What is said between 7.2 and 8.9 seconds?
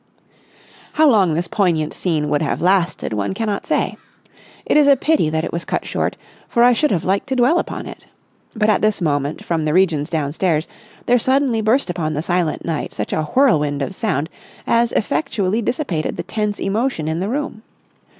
to dwell upon it. But at